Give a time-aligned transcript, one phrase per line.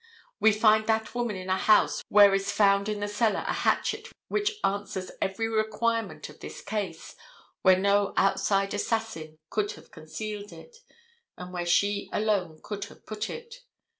[0.39, 4.07] We find that woman in a house where is found in the cellar a hatchet
[4.29, 7.15] which answers every requirement of this case,
[7.61, 10.77] where no outside assassin could have concealed it,
[11.37, 13.57] and where she alone could have put it.